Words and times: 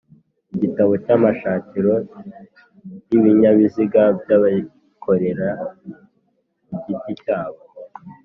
igitabo 0.55 0.91
cy'amashakiro 1.03 1.93
y'ibinyabiziga 3.09 4.01
by'abikorera 4.19 5.47
ku 6.67 6.75
giti 6.85 7.11
cyabo 7.21 7.61